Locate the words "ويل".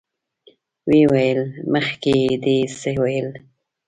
1.11-1.39, 3.01-3.27